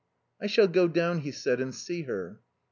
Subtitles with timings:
[0.41, 2.39] "I shall go down," he said, "and see her."